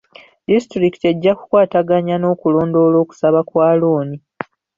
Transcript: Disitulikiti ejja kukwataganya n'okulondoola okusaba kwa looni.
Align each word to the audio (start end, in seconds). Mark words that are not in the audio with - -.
Disitulikiti 0.49 1.05
ejja 1.11 1.33
kukwataganya 1.39 2.15
n'okulondoola 2.17 2.97
okusaba 3.03 3.39
kwa 3.49 3.69
looni. 3.79 4.17